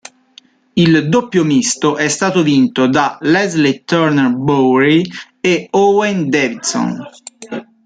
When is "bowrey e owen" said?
4.33-6.27